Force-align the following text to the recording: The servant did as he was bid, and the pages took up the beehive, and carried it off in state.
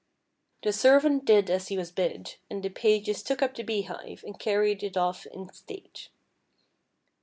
The 0.63 0.73
servant 0.73 1.25
did 1.25 1.47
as 1.51 1.67
he 1.67 1.77
was 1.77 1.91
bid, 1.91 2.37
and 2.49 2.63
the 2.63 2.69
pages 2.69 3.21
took 3.21 3.43
up 3.43 3.53
the 3.53 3.61
beehive, 3.61 4.23
and 4.25 4.39
carried 4.39 4.81
it 4.81 4.97
off 4.97 5.27
in 5.27 5.53
state. 5.53 6.09